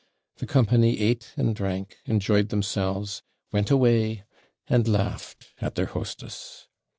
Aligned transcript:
The 0.37 0.47
company 0.47 0.97
ate 0.97 1.31
and 1.37 1.55
drank 1.55 1.97
enjoyed 2.07 2.49
themselves 2.49 3.21
went 3.51 3.69
away 3.69 4.23
and 4.67 4.87
laughed 4.87 5.49
at 5.61 5.75
their 5.75 5.85
hostess. 5.85 6.67